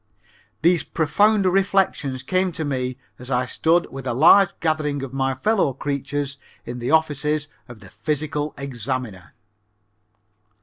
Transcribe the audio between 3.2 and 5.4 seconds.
I stood with a large gathering of my